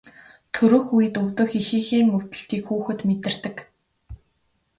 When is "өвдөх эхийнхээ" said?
1.21-2.01